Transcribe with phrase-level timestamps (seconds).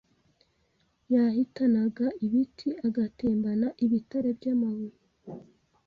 [1.13, 4.97] Yahitanaga ibiti agatembana ibitare by’amabuye